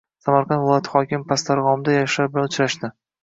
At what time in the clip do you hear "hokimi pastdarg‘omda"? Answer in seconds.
0.93-1.97